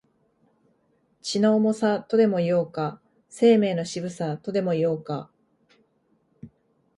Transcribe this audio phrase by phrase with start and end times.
[1.21, 5.29] 血の重さ、とでも言おうか、生命の渋さ、とでも言おうか、